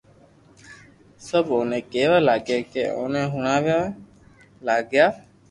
[1.27, 3.77] سب اوني ڪيوا لاگيا ڪي اوني ھڻاوي
[4.65, 5.05] لاگيا